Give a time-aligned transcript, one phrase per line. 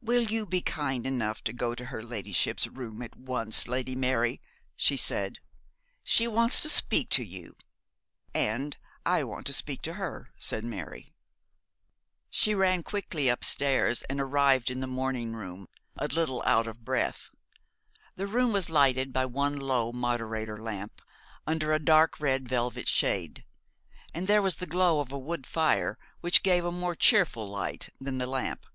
[0.00, 4.40] 'Will you be kind enough to go to her ladyship's room at once, Lady Mary,'
[4.74, 5.38] she said.
[6.02, 7.54] 'She wants to speak to you.'
[8.34, 11.12] 'And I want to speak to her,' said Mary.
[12.28, 17.30] She ran quickly upstairs and arrived in the morning room, a little out of breath.
[18.16, 21.00] The room was lighted by one low moderator lamp,
[21.46, 23.44] under a dark red velvet shade,
[24.12, 27.90] and there was the glow of the wood fire, which gave a more cheerful light
[28.00, 28.66] than the lamp.